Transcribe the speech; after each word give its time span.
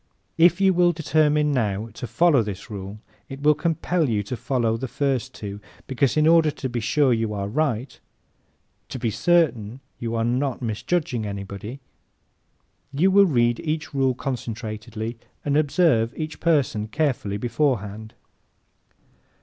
If 0.39 0.59
you 0.59 0.73
will 0.73 0.93
determine 0.93 1.51
now 1.51 1.89
to 1.93 2.07
follow 2.07 2.41
this 2.41 2.71
rule 2.71 2.97
it 3.29 3.43
will 3.43 3.53
compel 3.53 4.09
you 4.09 4.23
to 4.23 4.35
follow 4.35 4.75
the 4.75 4.87
first 4.87 5.31
two 5.35 5.59
because, 5.85 6.17
in 6.17 6.25
order 6.25 6.49
to 6.49 6.67
be 6.67 6.79
sure 6.79 7.13
you 7.13 7.35
are 7.35 7.47
right, 7.47 7.99
to 8.89 8.97
be 8.97 9.11
certain 9.11 9.79
you 9.99 10.15
are 10.15 10.23
not 10.23 10.59
misjudging 10.59 11.27
anybody, 11.27 11.81
you 12.91 13.11
will 13.11 13.27
read 13.27 13.59
each 13.59 13.93
rule 13.93 14.15
concentratedly 14.15 15.19
and 15.45 15.55
observe 15.55 16.15
each 16.17 16.39
person 16.39 16.87
carefully 16.87 17.37
beforehand. 17.37 18.15